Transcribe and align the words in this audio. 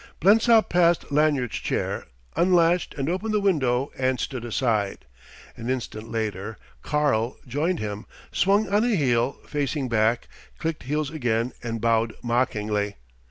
Blensop 0.19 0.67
passed 0.67 1.11
Lanyard's 1.11 1.57
chair, 1.57 2.07
unlatched 2.35 2.95
and 2.95 3.07
opened 3.07 3.35
the 3.35 3.39
window 3.39 3.91
and 3.95 4.19
stood 4.19 4.43
aside. 4.43 5.05
An 5.55 5.69
instant 5.69 6.09
later 6.11 6.57
"Karl" 6.81 7.37
joined 7.47 7.77
him, 7.77 8.07
swung 8.31 8.67
on 8.67 8.83
a 8.83 8.95
heel, 8.95 9.33
facing 9.45 9.89
back, 9.89 10.27
clicked 10.57 10.81
heels 10.85 11.11
again 11.11 11.53
and 11.61 11.79
bowed 11.79 12.13
mockingly. 12.23 12.95